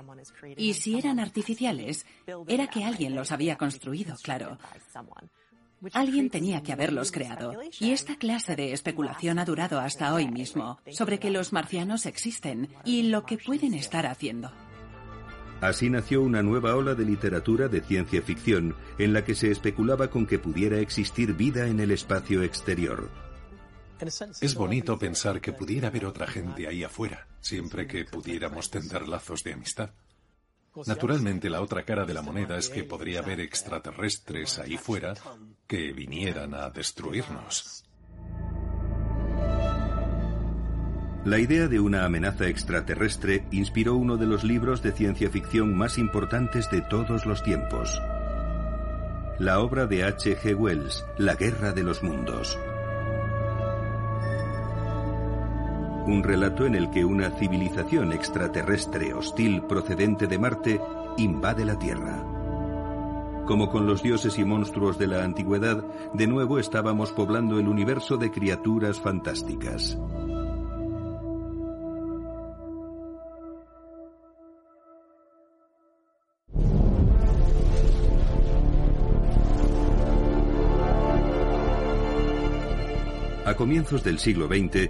[0.57, 2.07] Y si eran artificiales,
[2.47, 4.59] era que alguien los había construido, claro.
[5.95, 7.55] Alguien tenía que haberlos creado.
[7.81, 12.69] Y esta clase de especulación ha durado hasta hoy mismo, sobre que los marcianos existen
[12.85, 14.53] y lo que pueden estar haciendo.
[15.63, 20.09] Así nació una nueva ola de literatura de ciencia ficción en la que se especulaba
[20.09, 23.09] con que pudiera existir vida en el espacio exterior.
[24.41, 29.45] Es bonito pensar que pudiera haber otra gente ahí afuera, siempre que pudiéramos tender lazos
[29.45, 29.91] de amistad.
[30.85, 35.15] Naturalmente, la otra cara de la moneda es que podría haber extraterrestres ahí fuera
[35.69, 37.85] que vinieran a destruirnos.
[41.25, 45.97] La idea de una amenaza extraterrestre inspiró uno de los libros de ciencia ficción más
[45.97, 48.03] importantes de todos los tiempos.
[49.39, 50.37] La obra de H.
[50.37, 50.59] G.
[50.59, 52.59] Wells, La Guerra de los Mundos.
[56.07, 60.81] Un relato en el que una civilización extraterrestre hostil procedente de Marte
[61.19, 62.21] invade la Tierra.
[63.47, 68.17] Como con los dioses y monstruos de la antigüedad, de nuevo estábamos poblando el universo
[68.17, 69.97] de criaturas fantásticas.
[83.53, 84.89] A comienzos del siglo XX,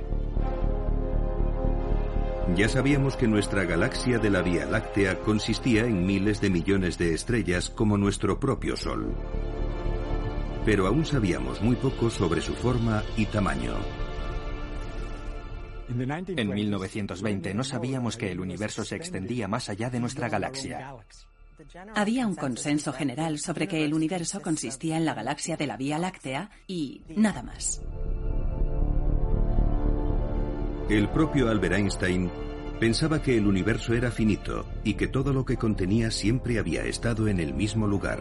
[2.55, 7.12] ya sabíamos que nuestra galaxia de la Vía Láctea consistía en miles de millones de
[7.12, 9.17] estrellas como nuestro propio Sol.
[10.65, 13.75] Pero aún sabíamos muy poco sobre su forma y tamaño.
[15.88, 20.94] En 1920 no sabíamos que el universo se extendía más allá de nuestra galaxia.
[21.96, 25.98] Había un consenso general sobre que el universo consistía en la galaxia de la Vía
[25.98, 27.83] Láctea y nada más.
[30.92, 32.30] El propio Albert Einstein
[32.78, 37.28] pensaba que el universo era finito y que todo lo que contenía siempre había estado
[37.28, 38.20] en el mismo lugar.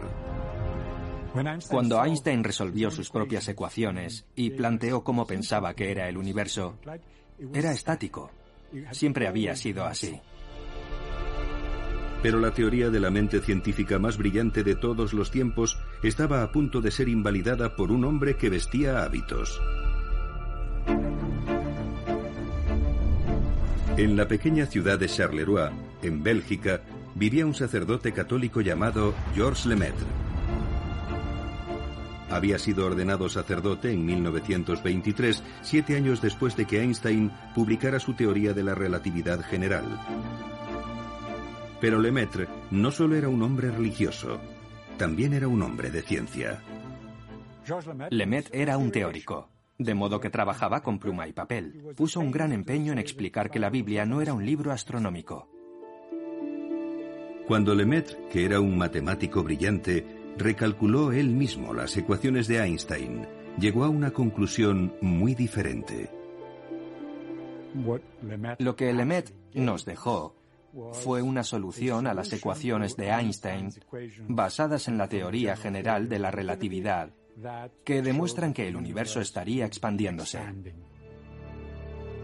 [1.68, 6.78] Cuando Einstein resolvió sus propias ecuaciones y planteó cómo pensaba que era el universo,
[7.52, 8.30] era estático.
[8.92, 10.18] Siempre había sido así.
[12.22, 16.50] Pero la teoría de la mente científica más brillante de todos los tiempos estaba a
[16.50, 19.60] punto de ser invalidada por un hombre que vestía hábitos.
[23.98, 25.70] En la pequeña ciudad de Charleroi,
[26.02, 26.80] en Bélgica,
[27.14, 30.06] vivía un sacerdote católico llamado Georges Lemaitre.
[32.30, 38.54] Había sido ordenado sacerdote en 1923, siete años después de que Einstein publicara su teoría
[38.54, 39.84] de la relatividad general.
[41.78, 44.40] Pero Lemaitre no solo era un hombre religioso,
[44.96, 46.62] también era un hombre de ciencia.
[48.08, 49.51] Lemaitre era un teórico,
[49.84, 51.94] de modo que trabajaba con pluma y papel.
[51.96, 55.48] Puso un gran empeño en explicar que la Biblia no era un libro astronómico.
[57.46, 60.06] Cuando Lemaitre, que era un matemático brillante,
[60.38, 63.26] recalculó él mismo las ecuaciones de Einstein,
[63.58, 66.10] llegó a una conclusión muy diferente.
[68.58, 70.34] Lo que Lemaitre nos dejó
[70.92, 73.70] fue una solución a las ecuaciones de Einstein
[74.28, 77.10] basadas en la teoría general de la relatividad,
[77.84, 80.40] que demuestran que el universo estaría expandiéndose.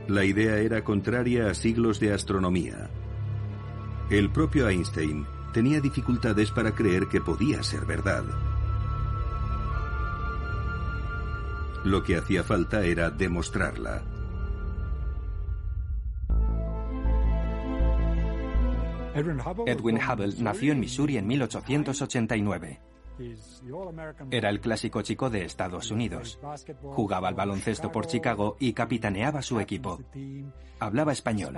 [0.08, 2.88] La idea era contraria a siglos de astronomía.
[4.10, 8.24] El propio Einstein tenía dificultades para creer que podía ser verdad.
[11.84, 14.02] Lo que hacía falta era demostrarla.
[19.14, 22.87] Edwin Hubble nació en Missouri en 1889.
[24.30, 26.38] Era el clásico chico de Estados Unidos.
[26.82, 30.00] Jugaba al baloncesto por Chicago y capitaneaba su equipo.
[30.78, 31.56] Hablaba español.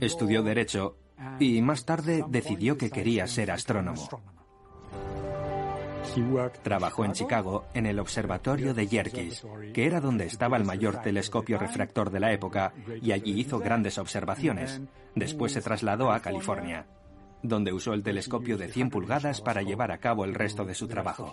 [0.00, 0.96] Estudió Derecho
[1.38, 4.08] y más tarde decidió que quería ser astrónomo.
[6.62, 11.58] Trabajó en Chicago en el observatorio de Yerkes, que era donde estaba el mayor telescopio
[11.58, 12.72] refractor de la época,
[13.02, 14.80] y allí hizo grandes observaciones.
[15.14, 16.86] Después se trasladó a California,
[17.48, 20.86] donde usó el telescopio de 100 pulgadas para llevar a cabo el resto de su
[20.88, 21.32] trabajo.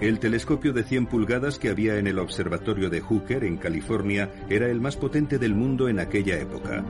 [0.00, 4.68] El telescopio de 100 pulgadas que había en el observatorio de Hooker, en California, era
[4.68, 6.84] el más potente del mundo en aquella época.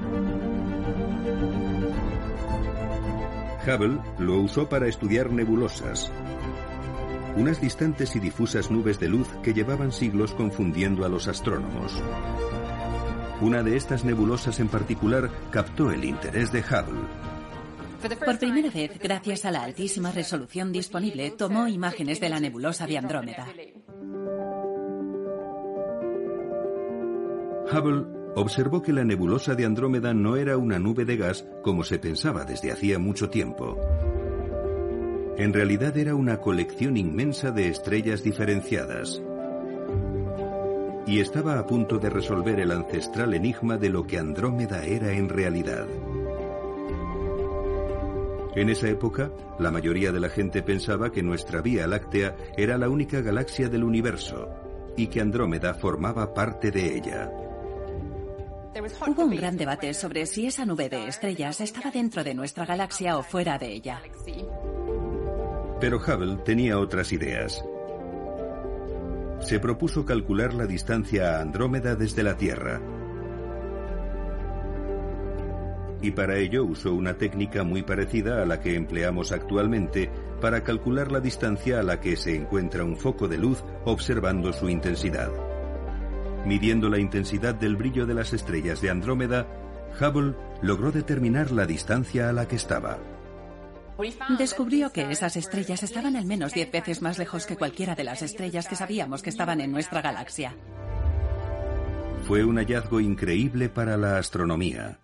[3.66, 6.11] Hubble lo usó para estudiar nebulosas,
[7.36, 12.03] unas distantes y difusas nubes de luz que llevaban siglos confundiendo a los astrónomos.
[13.43, 17.01] Una de estas nebulosas en particular captó el interés de Hubble.
[18.24, 22.99] Por primera vez, gracias a la altísima resolución disponible, tomó imágenes de la nebulosa de
[22.99, 23.49] Andrómeda.
[27.72, 28.05] Hubble
[28.36, 32.45] observó que la nebulosa de Andrómeda no era una nube de gas como se pensaba
[32.45, 33.76] desde hacía mucho tiempo.
[35.36, 39.20] En realidad era una colección inmensa de estrellas diferenciadas.
[41.07, 45.28] Y estaba a punto de resolver el ancestral enigma de lo que Andrómeda era en
[45.28, 45.86] realidad.
[48.55, 52.88] En esa época, la mayoría de la gente pensaba que nuestra Vía Láctea era la
[52.88, 54.48] única galaxia del universo
[54.96, 57.30] y que Andrómeda formaba parte de ella.
[59.07, 63.16] Hubo un gran debate sobre si esa nube de estrellas estaba dentro de nuestra galaxia
[63.16, 64.03] o fuera de ella.
[65.80, 67.62] Pero Hubble tenía otras ideas.
[69.43, 72.80] Se propuso calcular la distancia a Andrómeda desde la Tierra
[76.03, 81.12] y para ello usó una técnica muy parecida a la que empleamos actualmente para calcular
[81.12, 85.30] la distancia a la que se encuentra un foco de luz observando su intensidad.
[86.45, 89.47] Midiendo la intensidad del brillo de las estrellas de Andrómeda,
[90.01, 92.99] Hubble logró determinar la distancia a la que estaba.
[94.38, 98.22] Descubrió que esas estrellas estaban al menos 10 veces más lejos que cualquiera de las
[98.22, 100.57] estrellas que sabíamos que estaban en nuestra galaxia.
[102.26, 104.99] Fue un hallazgo increíble para la astronomía.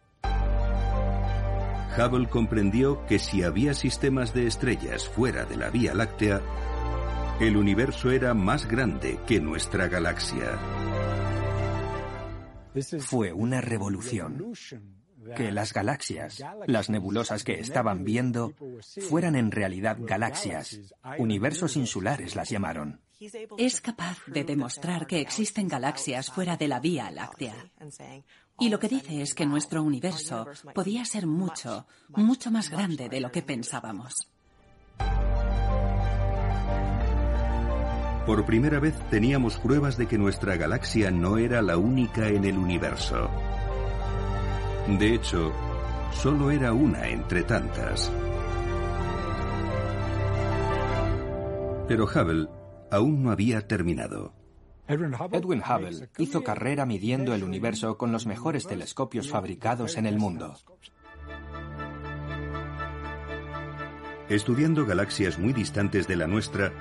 [1.98, 6.40] Hubble comprendió que si había sistemas de estrellas fuera de la Vía Láctea,
[7.40, 10.58] el universo era más grande que nuestra galaxia.
[13.00, 14.52] Fue una revolución.
[15.36, 18.54] Que las galaxias, las nebulosas que estaban viendo,
[19.08, 20.78] fueran en realidad galaxias.
[21.18, 23.00] Universos insulares las llamaron.
[23.58, 27.56] Es capaz de demostrar que existen galaxias fuera de la Vía Láctea.
[28.60, 33.20] Y lo que dice es que nuestro universo podía ser mucho, mucho más grande de
[33.20, 34.28] lo que pensábamos.
[38.26, 42.58] Por primera vez teníamos pruebas de que nuestra galaxia no era la única en el
[42.58, 43.30] universo.
[44.96, 45.52] De hecho,
[46.12, 48.10] solo era una entre tantas.
[51.86, 52.48] Pero Hubble
[52.90, 54.32] aún no había terminado.
[54.88, 55.14] Edwin
[55.62, 60.54] Hubble hizo carrera midiendo el universo con los mejores telescopios fabricados en el mundo.
[64.30, 66.72] Estudiando galaxias muy distantes de la nuestra,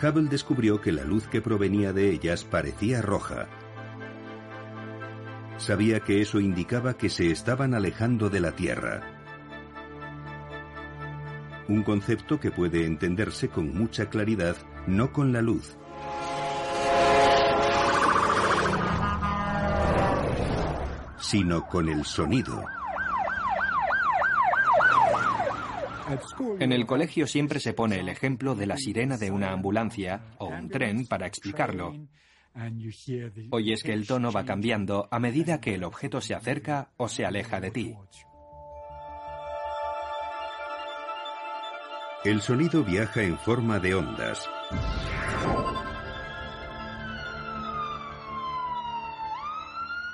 [0.00, 3.48] Hubble descubrió que la luz que provenía de ellas parecía roja.
[5.60, 9.02] Sabía que eso indicaba que se estaban alejando de la Tierra.
[11.68, 14.56] Un concepto que puede entenderse con mucha claridad,
[14.86, 15.76] no con la luz,
[21.18, 22.64] sino con el sonido.
[26.58, 30.46] En el colegio siempre se pone el ejemplo de la sirena de una ambulancia o
[30.46, 31.92] un tren para explicarlo.
[33.50, 37.08] Hoy es que el tono va cambiando a medida que el objeto se acerca o
[37.08, 37.96] se aleja de ti.
[42.24, 44.48] El sonido viaja en forma de ondas.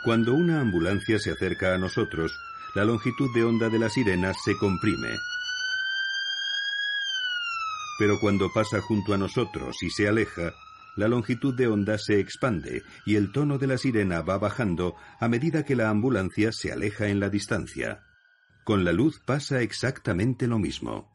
[0.05, 2.39] Cuando una ambulancia se acerca a nosotros,
[2.77, 5.09] la longitud de onda de la sirena se comprime.
[7.99, 10.55] Pero cuando pasa junto a nosotros y se aleja,
[10.97, 15.29] la longitud de onda se expande y el tono de la sirena va bajando a
[15.29, 18.03] medida que la ambulancia se aleja en la distancia.
[18.65, 21.15] Con la luz pasa exactamente lo mismo.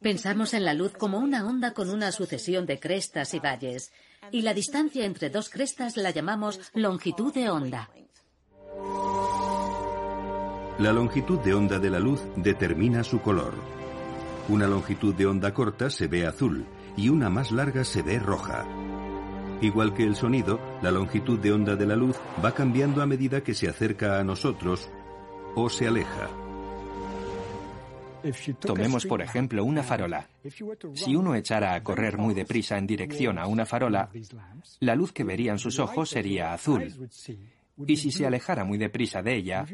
[0.00, 3.92] Pensamos en la luz como una onda con una sucesión de crestas y valles,
[4.30, 7.90] y la distancia entre dos crestas la llamamos longitud de onda.
[10.78, 13.52] La longitud de onda de la luz determina su color.
[14.48, 16.66] Una longitud de onda corta se ve azul
[16.96, 18.66] y una más larga se ve roja.
[19.60, 23.42] Igual que el sonido, la longitud de onda de la luz va cambiando a medida
[23.42, 24.88] que se acerca a nosotros
[25.54, 26.28] o se aleja.
[28.60, 30.28] Tomemos por ejemplo una farola.
[30.94, 34.10] Si uno echara a correr muy deprisa en dirección a una farola,
[34.80, 37.10] la luz que verían sus ojos sería azul.
[37.86, 39.66] Y si se alejara muy deprisa de ella,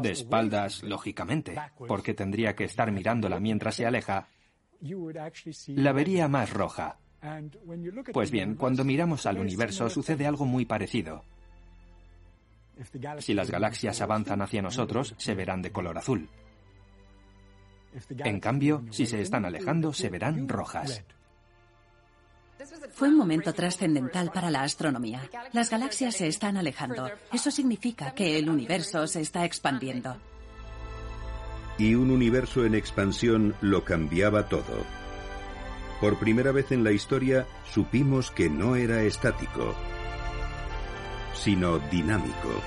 [0.00, 1.54] de espaldas, lógicamente,
[1.86, 4.28] porque tendría que estar mirándola mientras se aleja,
[5.68, 6.98] la vería más roja.
[8.12, 11.24] Pues bien, cuando miramos al universo sucede algo muy parecido.
[13.18, 16.28] Si las galaxias avanzan hacia nosotros, se verán de color azul.
[18.18, 21.04] En cambio, si se están alejando, se verán rojas.
[22.92, 25.28] Fue un momento trascendental para la astronomía.
[25.52, 27.10] Las galaxias se están alejando.
[27.32, 30.16] Eso significa que el universo se está expandiendo.
[31.82, 34.86] Y un universo en expansión lo cambiaba todo.
[36.00, 39.74] Por primera vez en la historia supimos que no era estático,
[41.34, 42.62] sino dinámico.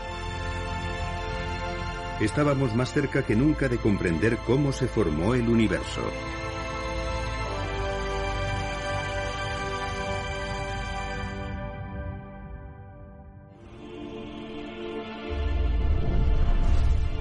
[2.19, 6.01] Estábamos más cerca que nunca de comprender cómo se formó el universo.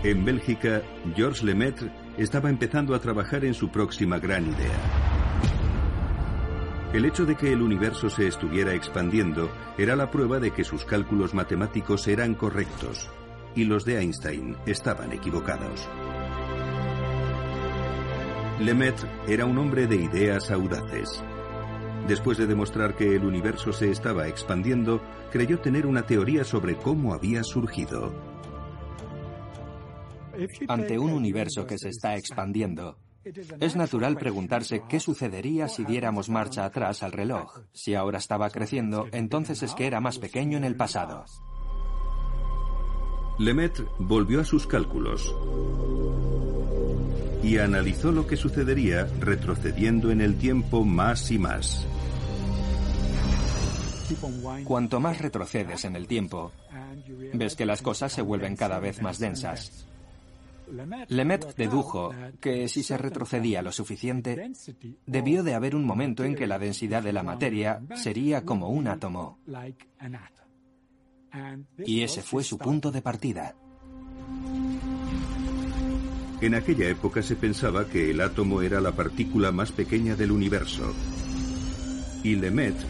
[0.05, 0.83] En Bélgica,
[1.17, 4.79] Georges Lemaitre estaba empezando a trabajar en su próxima gran idea.
[6.93, 10.85] El hecho de que el universo se estuviera expandiendo era la prueba de que sus
[10.85, 13.09] cálculos matemáticos eran correctos
[13.57, 15.89] y los de Einstein estaban equivocados.
[18.61, 21.25] Lemaitre era un hombre de ideas audaces.
[22.07, 25.01] Después de demostrar que el universo se estaba expandiendo,
[25.33, 28.34] creyó tener una teoría sobre cómo había surgido.
[30.68, 32.99] Ante un universo que se está expandiendo,
[33.61, 37.61] es natural preguntarse qué sucedería si diéramos marcha atrás al reloj.
[37.72, 41.24] Si ahora estaba creciendo, entonces es que era más pequeño en el pasado.
[43.38, 45.34] Lemaitre volvió a sus cálculos
[47.42, 51.86] y analizó lo que sucedería retrocediendo en el tiempo más y más.
[54.64, 56.53] Cuanto más retrocedes en el tiempo,
[57.32, 59.86] ves que las cosas se vuelven cada vez más densas.
[61.09, 64.53] Lemaitre dedujo que si se retrocedía lo suficiente,
[65.07, 68.89] debió de haber un momento en que la densidad de la materia sería como un
[68.89, 69.39] átomo.
[71.79, 73.55] Y ese fue su punto de partida.
[76.41, 80.93] En aquella época se pensaba que el átomo era la partícula más pequeña del universo.
[82.22, 82.87] Y Lemaitre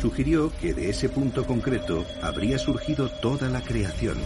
[0.00, 4.18] sugirió que de ese punto concreto habría surgido toda la creación.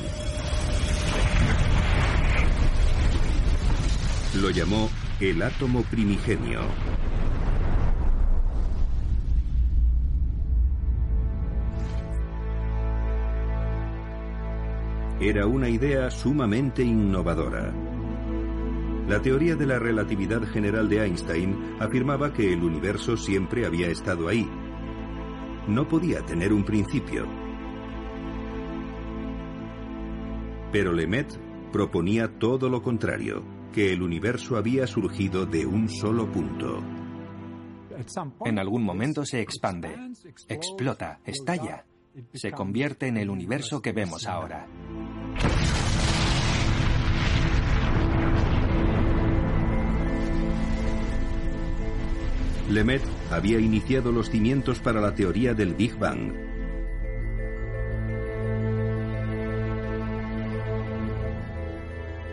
[4.40, 4.88] Lo llamó
[5.20, 6.60] el átomo primigenio.
[15.20, 17.72] Era una idea sumamente innovadora.
[19.06, 24.28] La teoría de la relatividad general de Einstein afirmaba que el universo siempre había estado
[24.28, 24.48] ahí.
[25.68, 27.26] no podía tener un principio.
[30.72, 31.38] Pero Lemet
[31.70, 36.82] proponía todo lo contrario, que el universo había surgido de un solo punto.
[38.44, 39.94] En algún momento se expande,
[40.48, 41.84] explota, estalla,
[42.34, 44.66] se convierte en el universo que vemos ahora.
[52.68, 56.32] Lemet había iniciado los cimientos para la teoría del Big Bang.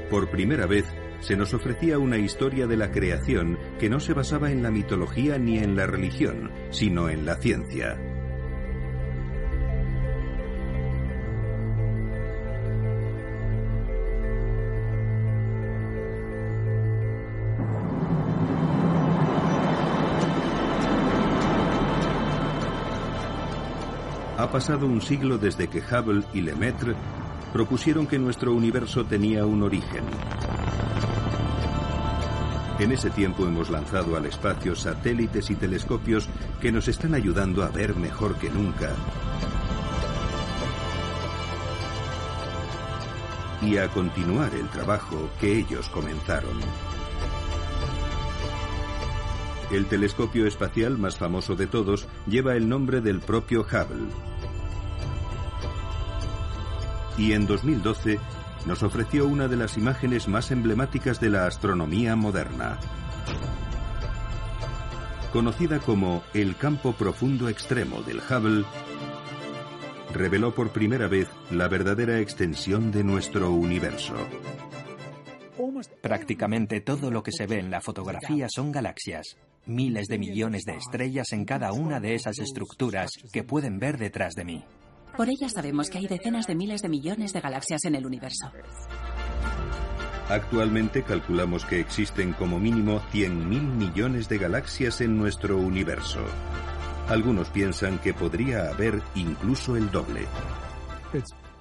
[0.10, 0.86] Por primera vez,
[1.22, 5.38] se nos ofrecía una historia de la creación que no se basaba en la mitología
[5.38, 7.98] ni en la religión, sino en la ciencia.
[24.40, 26.96] Ha pasado un siglo desde que Hubble y Lemaitre
[27.52, 30.06] propusieron que nuestro universo tenía un origen.
[32.80, 36.30] En ese tiempo hemos lanzado al espacio satélites y telescopios
[36.62, 38.96] que nos están ayudando a ver mejor que nunca
[43.62, 46.58] y a continuar el trabajo que ellos comenzaron.
[49.72, 54.08] El telescopio espacial más famoso de todos lleva el nombre del propio Hubble.
[57.18, 58.20] Y en 2012
[58.66, 62.80] nos ofreció una de las imágenes más emblemáticas de la astronomía moderna.
[65.32, 68.66] Conocida como el campo profundo extremo del Hubble,
[70.14, 74.16] reveló por primera vez la verdadera extensión de nuestro universo.
[76.02, 80.76] Prácticamente todo lo que se ve en la fotografía son galaxias, miles de millones de
[80.76, 84.64] estrellas en cada una de esas estructuras que pueden ver detrás de mí.
[85.20, 88.54] Por ellas sabemos que hay decenas de miles de millones de galaxias en el universo.
[90.30, 96.22] Actualmente calculamos que existen como mínimo 100.000 millones de galaxias en nuestro universo.
[97.10, 100.22] Algunos piensan que podría haber incluso el doble.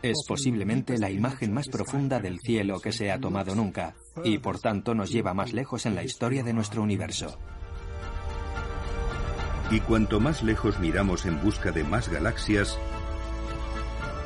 [0.02, 4.60] Es posiblemente la imagen más profunda del cielo que se ha tomado nunca, y por
[4.60, 7.36] tanto nos lleva más lejos en la historia de nuestro universo.
[9.72, 12.78] Y cuanto más lejos miramos en busca de más galaxias,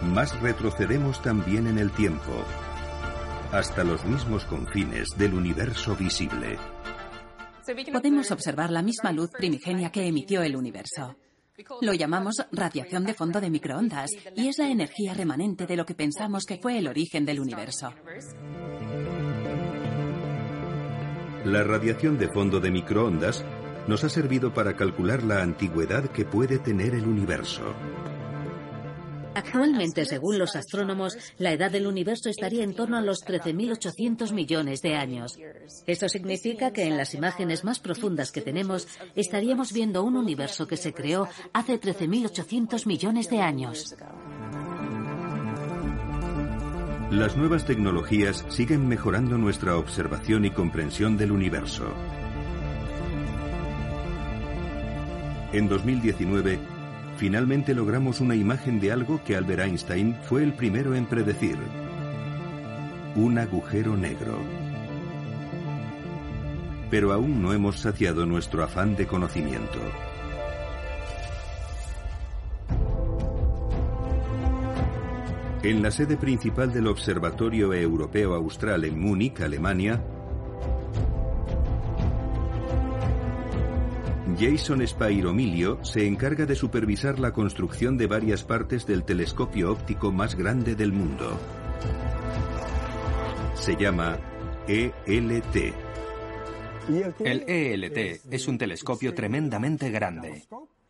[0.03, 2.45] más retrocedemos también en el tiempo,
[3.53, 6.59] hasta los mismos confines del universo visible.
[7.93, 11.17] Podemos observar la misma luz primigenia que emitió el universo.
[11.81, 15.95] Lo llamamos radiación de fondo de microondas y es la energía remanente de lo que
[15.95, 17.93] pensamos que fue el origen del universo.
[21.45, 23.45] La radiación de fondo de microondas
[23.87, 27.75] nos ha servido para calcular la antigüedad que puede tener el universo.
[29.35, 34.83] Actualmente, según los astrónomos, la edad del universo estaría en torno a los 13.800 millones
[34.83, 35.39] de años.
[35.87, 40.77] Esto significa que en las imágenes más profundas que tenemos estaríamos viendo un universo que
[40.77, 43.95] se creó hace 13.800 millones de años.
[47.11, 51.93] Las nuevas tecnologías siguen mejorando nuestra observación y comprensión del universo.
[55.53, 56.59] En 2019,
[57.23, 61.57] finalmente logramos una imagen de algo que Albert Einstein fue el primero en predecir.
[63.15, 64.41] Un agujero negro.
[66.91, 69.79] Pero aún no hemos saciado nuestro afán de conocimiento.
[75.63, 80.03] En la sede principal del Observatorio Europeo Austral en Múnich, Alemania,
[84.39, 90.35] Jason Spairomilio se encarga de supervisar la construcción de varias partes del telescopio óptico más
[90.35, 91.39] grande del mundo.
[93.55, 94.19] Se llama
[94.67, 95.75] ELT.
[97.21, 100.45] El ELT es un telescopio tremendamente grande.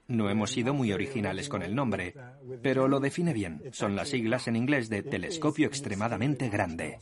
[0.09, 2.14] No hemos sido muy originales con el nombre,
[2.62, 3.62] pero lo define bien.
[3.72, 6.99] Son las siglas en inglés de telescopio extremadamente grande.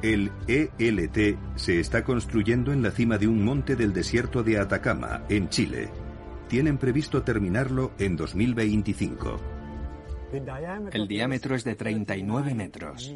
[0.00, 5.24] El ELT se está construyendo en la cima de un monte del desierto de Atacama,
[5.28, 5.88] en Chile.
[6.46, 9.40] Tienen previsto terminarlo en 2025.
[10.92, 13.12] El diámetro es de 39 metros.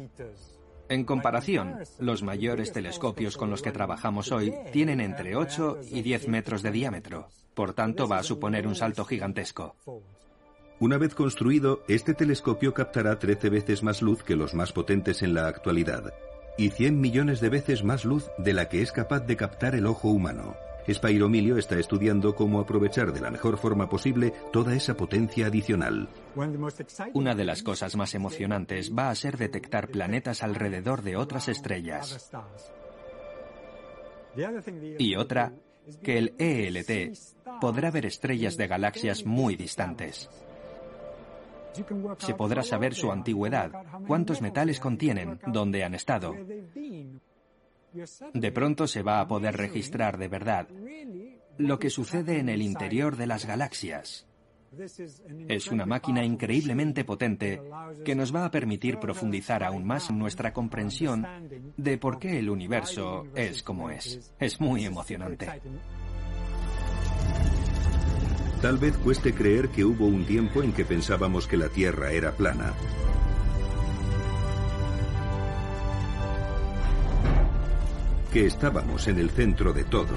[0.89, 6.27] En comparación, los mayores telescopios con los que trabajamos hoy tienen entre 8 y 10
[6.27, 7.29] metros de diámetro.
[7.53, 9.77] Por tanto, va a suponer un salto gigantesco.
[10.81, 15.33] Una vez construido, este telescopio captará 13 veces más luz que los más potentes en
[15.33, 16.13] la actualidad.
[16.57, 19.87] Y 100 millones de veces más luz de la que es capaz de captar el
[19.87, 20.55] ojo humano.
[20.91, 26.09] Spiromilio está estudiando cómo aprovechar de la mejor forma posible toda esa potencia adicional.
[27.13, 32.31] Una de las cosas más emocionantes va a ser detectar planetas alrededor de otras estrellas.
[34.99, 35.53] Y otra,
[36.01, 37.17] que el ELT
[37.61, 40.29] podrá ver estrellas de galaxias muy distantes.
[42.17, 43.71] Se podrá saber su antigüedad,
[44.07, 46.35] cuántos metales contienen, dónde han estado.
[48.33, 50.67] De pronto se va a poder registrar de verdad
[51.57, 54.27] lo que sucede en el interior de las galaxias.
[55.47, 57.61] Es una máquina increíblemente potente
[58.03, 61.27] que nos va a permitir profundizar aún más nuestra comprensión
[61.77, 64.33] de por qué el universo es como es.
[64.39, 65.61] Es muy emocionante.
[68.63, 72.31] Tal vez cueste creer que hubo un tiempo en que pensábamos que la Tierra era
[72.31, 72.71] plana.
[78.31, 80.15] Que estábamos en el centro de todo.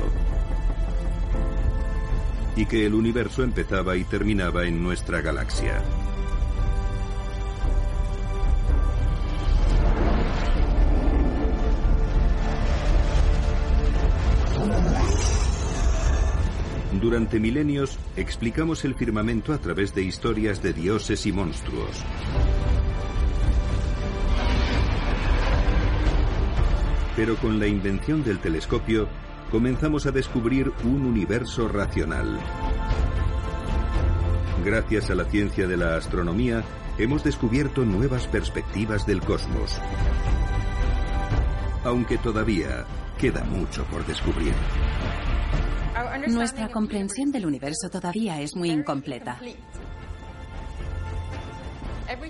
[2.55, 5.83] Y que el universo empezaba y terminaba en nuestra galaxia.
[17.07, 22.05] Durante milenios explicamos el firmamento a través de historias de dioses y monstruos.
[27.15, 29.07] Pero con la invención del telescopio
[29.53, 32.41] comenzamos a descubrir un universo racional.
[34.65, 36.65] Gracias a la ciencia de la astronomía,
[36.99, 39.81] hemos descubierto nuevas perspectivas del cosmos.
[41.85, 42.85] Aunque todavía
[43.17, 44.55] queda mucho por descubrir.
[46.29, 49.39] Nuestra comprensión del universo todavía es muy incompleta.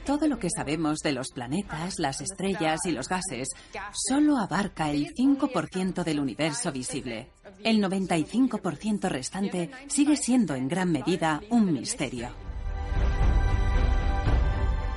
[0.04, 3.48] Todo lo que sabemos de los planetas, las estrellas y los gases
[3.92, 7.32] solo abarca el 5% del universo visible.
[7.62, 12.30] El 95% restante sigue siendo en gran medida un misterio.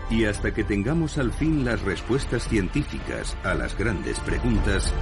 [0.09, 4.93] Y hasta que tengamos al fin las respuestas científicas a las grandes preguntas,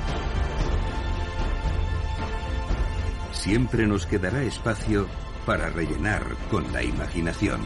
[3.37, 5.07] siempre nos quedará espacio
[5.45, 7.61] para rellenar con la imaginación.